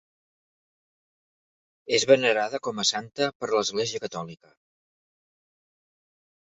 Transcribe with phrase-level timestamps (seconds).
[1.97, 4.55] És venerada com a santa per l'Església catòlica.